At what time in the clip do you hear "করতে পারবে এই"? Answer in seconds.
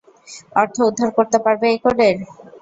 1.17-1.79